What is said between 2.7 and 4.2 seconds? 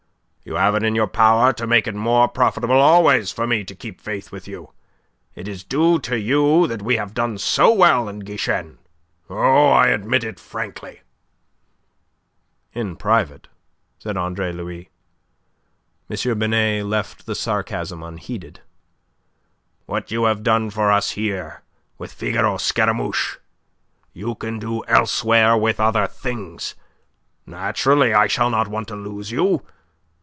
always for me to keep